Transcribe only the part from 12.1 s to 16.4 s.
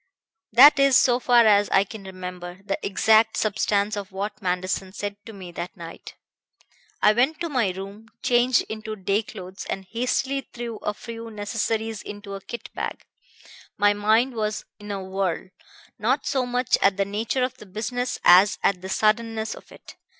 a kit bag. My mind was in a whirl, not